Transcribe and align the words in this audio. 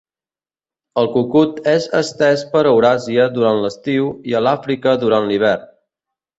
El 1.01 1.09
cucut 1.15 1.59
és 1.73 1.85
estès 1.99 2.45
per 2.55 2.65
Euràsia 2.71 3.29
durant 3.37 3.63
l'estiu 3.67 4.11
i 4.33 4.39
a 4.41 4.45
l'Àfrica 4.49 4.99
durant 5.07 5.33
l'hivern. 5.33 5.73